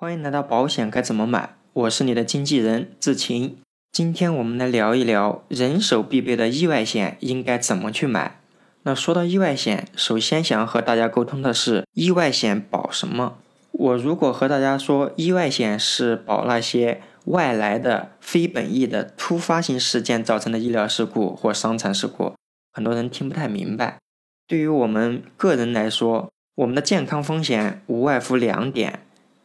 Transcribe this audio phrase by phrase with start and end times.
[0.00, 3.58] 欢迎来到保险该怎么买，我是你的经纪人志晴。
[3.92, 8.40] 今天我们来聊一聊人手必备的意外险应该怎么去买。
[8.84, 13.36] 那说到意外险，首先想和大家沟通的是，意外险保什么？
[13.72, 22.32] 我如果和大家说意外险是保那些外来的、非本意的突发性事件造成的医疗事故或伤残事故，
[22.72, 23.98] 很多人听不太明白。
[24.46, 29.00] 对于我们个人来说，我们的健康风险无外乎两点：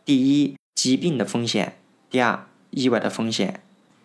[0.06, 1.70] 第一，疾病的风险；
[2.12, 3.62] 第二，意外的风险。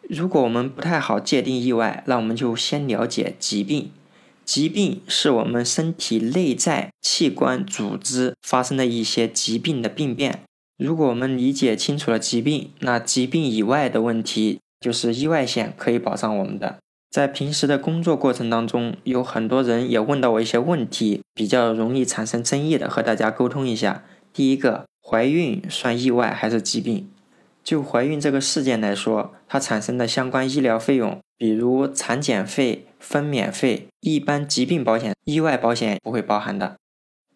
[0.08, 3.90] 如果我们不太好界定意外，那我们就先了解疾病。
[4.46, 10.40] 疾病是我们身体内在器官、组织发生的一些疾病的病变。
[10.78, 16.78] 如果我们理解清楚了疾病，那疾病以外的问题就是意外险可以保障我们的。
[17.10, 24.02] 在平时的工作过程当中，有很多人也问到我一些问题，比较容易产生争议的，和大家沟通一下。
[24.32, 27.10] 第一个，怀孕算意外还是疾病？
[27.64, 36.76] 就怀孕这个事件来说，它产生的相关医疗费用，比如产检费、分娩费，一般疾病保险、意外保险不会包含的。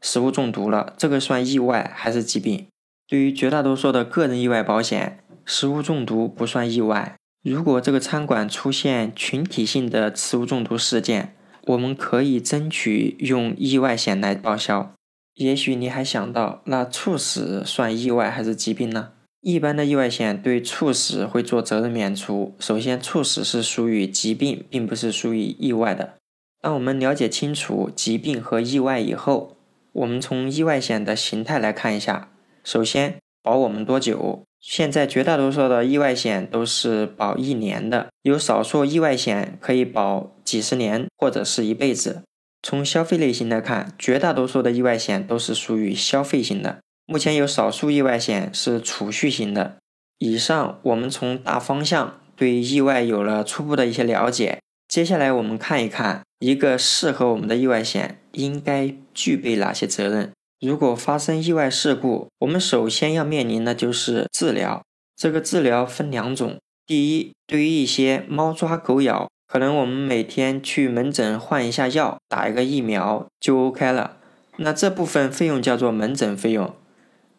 [0.01, 2.69] 食物中毒了，这个算意外还是疾病？
[3.09, 7.17] 对于绝大多数的个人意外保险，食物中毒不算意外。
[7.43, 14.93] 如果这个餐馆出现群体性的食物中毒事件，我们可以争取用意外险来报销。
[15.35, 19.11] 也许你还想到，那猝死算意外还是疾病呢？
[19.41, 22.55] 一般的意外险对猝死会做责任免除。
[22.59, 26.15] 首先，猝死是属于疾病，并不是属于意外的。
[26.63, 29.57] 当我们了解清楚疾病和意外以后，
[29.93, 32.31] 我们从意外险的形态来看一下。
[32.63, 34.43] 首先，保我们多久？
[34.61, 42.23] 现在绝大多数的意外险都是保一年的，有少数意外险可以保几十年或者是一辈子。
[42.67, 46.79] 从消费类型来看，绝大多数的意外险都是属于消费型的。
[47.05, 49.77] 目前有少数意外险是储蓄型的。
[50.19, 54.61] 以上我们从大方向对意外有了初步的一些了解。
[54.89, 60.33] 接下来我们看一看一个适合我们的意外险应该具备哪些责任。
[60.61, 64.83] 如果发生意外事故，我们首先要面临的就是治疗。
[65.14, 66.57] 这个治疗分两种。
[66.86, 74.17] 第一，对于一些猫抓狗咬，可能我们每天去门诊换一下药，打一个疫苗就 OK 了。
[74.57, 76.75] 那这部分费用叫做门诊费用。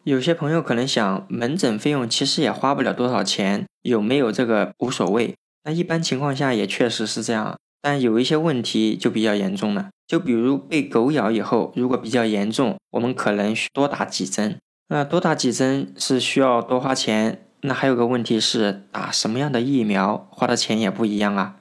[0.06, 5.36] 有些朋友可能想，门诊费用其实也花不了多少钱，有没有这个无所谓。
[5.66, 9.90] 那一般情况下也确实是这样，但有一些问题就比较严重了。
[10.08, 14.58] 就比如被狗咬以后，如果比较严重，我们可能需多打几针。
[14.88, 17.42] 那多打几针是需要多花钱。
[17.64, 21.58] 那还有个问题是，打什么样的疫苗，花的钱也不一样啊。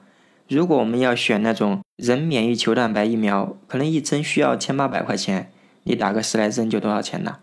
[0.47, 5.51] 如果我们要选那种人免疫球蛋白疫苗，可能一针需要千八百块钱，
[5.83, 7.37] 你打个十来针就多少钱呢？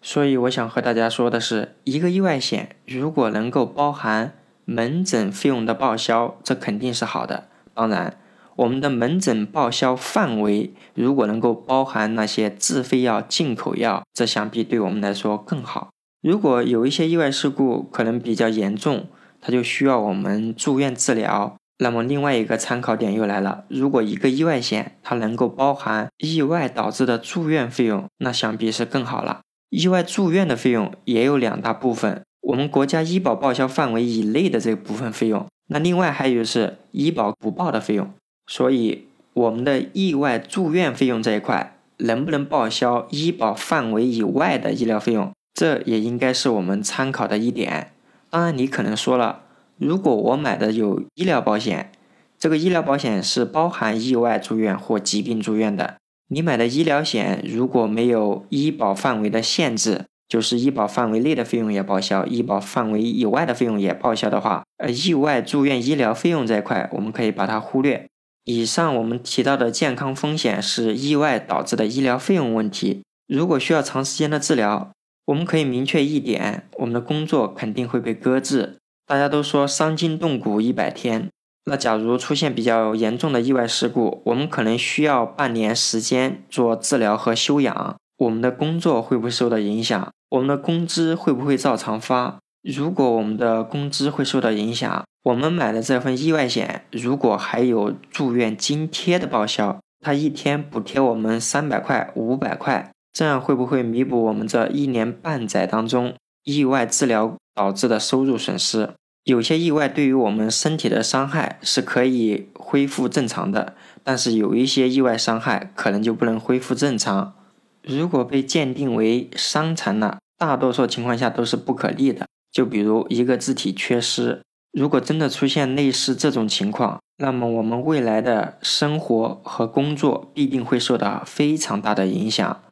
[0.00, 4.34] 所以我想和大家说的是，一个意外险如果能够包含
[4.64, 7.48] 门诊费用的报销，这肯定是好的。
[7.74, 8.18] 当然。
[8.56, 15.90] 我们的门诊报销范围如果能够包含那些自费药、进口药，这想必对我们来说更好。
[16.22, 19.08] 如果有一些意外事故可能比较严重，
[19.42, 23.64] 它就需要我们住院治疗，那么另外一个参考点又来了。
[23.68, 29.40] 如果一个意外险它能够包含意外导致的住院费用，那想必是更好了。
[29.70, 38.10] 意外住院的费用也有两大部分，我们国家医保报销范围以内的这部分费用，那另外还有是医保不报的费用。
[38.46, 47.90] 所以，我们的意外住院费用这一块能不能报销医保范围以外的医疗费用，这也应该是我们参考的一点。
[48.30, 49.42] 当然，你可能说了，
[49.78, 51.92] 如果我买的有医疗保险，
[52.38, 55.96] 这个医疗保险是包含意外住院或疾病住院的。
[56.28, 68.06] 你买的医疗险如果没有医保范围的限制，就是医保范围内的费用也报销，医保范围以外的费用也报销的话，呃，意外住院医疗费用这一块我们可以把它忽略。
[68.44, 73.02] 以上我们提到的健康风险是意外导致的医疗费用问题。
[73.28, 74.90] 如果需要长时间的治疗，
[75.26, 78.76] 我们可以明确一点，我们的工作肯定会被搁置。
[79.06, 81.30] 大家都说伤筋动骨一百天，
[81.66, 90.10] 那假如出现比较严重的意外事故，我们可能需要半年时间做治疗和休养，我们的工作会不会受到影响？
[90.30, 92.38] 我们的工资会不会照常发？
[92.64, 106.14] 如果我们的工资会受到影响，我们买的这份意外险，如果还有住院津贴的报销，它一天补贴我们三百块、五百块，这样会不会弥补我们这一年半载当中
[106.46, 108.90] 意外治疗导致的收入损失？
[109.24, 117.34] 有些意外对于我们身体的伤害是可以恢复正常的，但是有一些意外伤害可能就不能恢复正常。
[117.82, 122.26] 如果被鉴定为伤残了，大多数情况下都是不可逆的。
[122.52, 124.40] 就比如一个字体缺失，
[124.72, 132.62] 如果真的出现类似这种情况，那么我们未来的生活和工作必定会受到非常大的影响。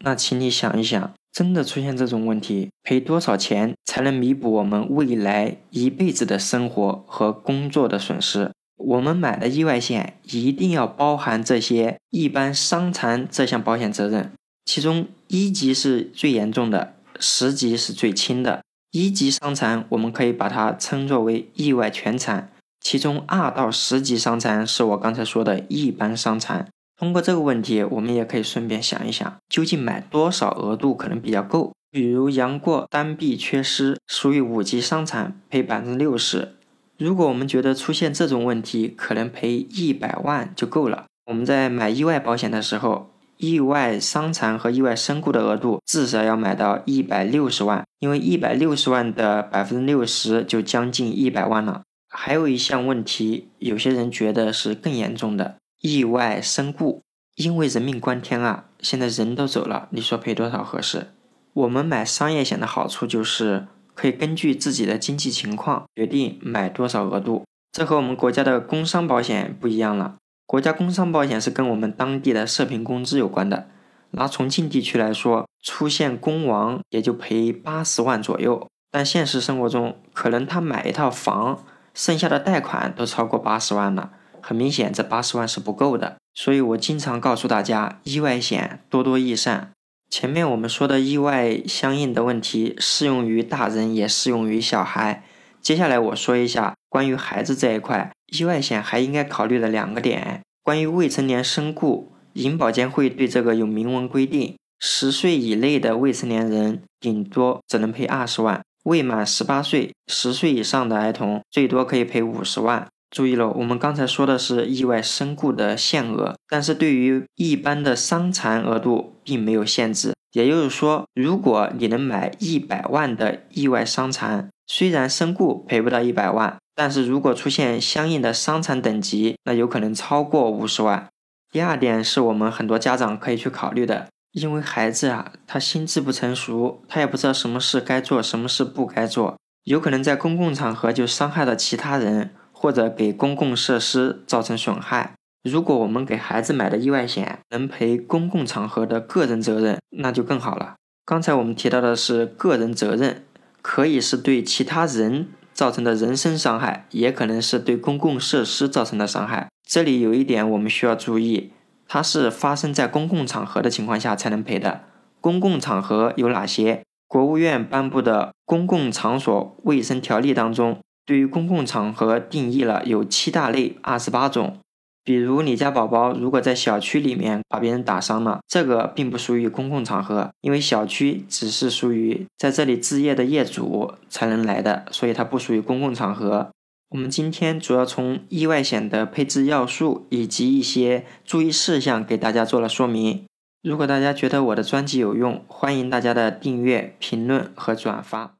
[0.00, 8.50] 那请你想一想，真的出现这种问题，赔多少钱才能弥补我们未来一辈子的生活和工作的损失？
[8.76, 14.32] 我们买的意外险一定要包含这些一般伤残这项保险责任，
[14.64, 18.62] 其中一级是最严重的，十级是最轻的。
[18.90, 26.68] 一级伤残，我们可以把它称作为意外全残，其中二到十级伤残是我刚才说的一般伤残。
[27.02, 31.72] 通过这个问题，我们也可以顺便想一想，究竟买多少额度可能比较够？
[31.90, 36.54] 比如杨过单臂缺失，属于五级伤残，赔百分之六十。
[36.98, 41.06] 如果我们觉得出现这种问题，可能赔一百万就够了。
[41.26, 43.10] 我们在买意外保险的时候。
[43.38, 51.82] 意外伤残和意外身故的额度至少要买到一百六十万，因为一百六十万的百分之六十就将近一百万了。
[52.08, 57.02] 还有一项问题，有些人觉得是更严重的意外身故，
[57.34, 61.08] 因为人命关天啊，现在人都走了，你说赔多少合适？
[61.52, 70.14] 我们买商业险的好处就是可以根据自己的经济情况决定买多少额度，这和我们国家的工伤保险不一样了。
[70.46, 73.66] 国家工伤保险是跟我们当地的社平工资有关的。
[74.12, 78.68] 拿重庆地区来说，出现工亡也就赔八十万左右。
[78.90, 84.12] 但现实生活中，可能他买一套房，剩下的贷款都超过八十万了。
[84.42, 86.16] 很明显，这八十万是不够的。
[86.34, 89.70] 所以我经常告诉大家，意外险多多益善。
[90.10, 95.24] 前面我们说的意外相应的问题，适用于大人，也适用于小孩。
[95.62, 98.10] 接下来我说一下关于孩子这一块。
[98.26, 112.88] 意外险还应该考虑的两个点，关于未成年身故，银保监会对这个有明文规定，十岁以内的未成年人顶多只能赔二十万，未满十八岁、十岁以上的儿童最多可以赔五十万。
[113.12, 120.14] 注意了，我们刚才说的是意外身故的限额，但是对于一般的伤残额度并没有限制。
[120.32, 126.56] 也就是说，如果你能买一百万的意外伤残，虽然身故赔不到一百万。
[126.74, 131.06] 但是如果出现相应的伤残等级，那有可能超过五十万。
[131.50, 142.30] 第二点是我们很多家长可以去考虑的，因为孩子啊，他心智不成熟，他也不知道什么事该做，什么事不该做，有可能在公共场合就伤害了其他人，
[142.62, 145.14] 或者给公共设施造成损害。
[145.42, 150.76] 如果我们给孩子买的意外险能赔公共场合的个人责任，那就更好了。
[151.04, 153.24] 刚才我们提到的是个人责任，
[153.60, 155.30] 可以是对其他人。
[155.52, 159.48] 造成的人身伤害，也可能是对公共设施造成的伤害。
[159.62, 161.52] 这里有一点我们需要注意，
[161.86, 164.80] 它是发生在公共场合的情况下才能赔的。
[165.20, 166.82] 公共场合有哪些？
[167.06, 170.80] 国务院颁布的《公共场所卫生条例》当中，
[171.12, 174.56] 对于公共场合定义了有七大类，二十八种。
[175.04, 186.48] 比如你家宝宝如果在小区里面把别人打伤了，这个并不属于公共场合，因为小区只是属于在这里置业的业主才能来的，所以它不属于公共场合。
[186.88, 193.24] 我们今天主要从意外险的配置要素以及一些注意事项给大家做了说明。
[193.62, 198.32] 如果大家觉得我的专辑有用，欢迎大家的订阅、评论和转发。